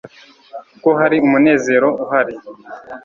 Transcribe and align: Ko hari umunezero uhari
Ko 0.83 0.89
hari 0.99 1.17
umunezero 1.25 1.87
uhari 2.03 2.33